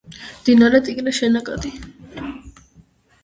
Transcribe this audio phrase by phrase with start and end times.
[0.37, 1.73] მდინარე ტიგრეს შენაკადი.